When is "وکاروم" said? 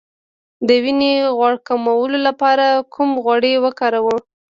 3.63-4.19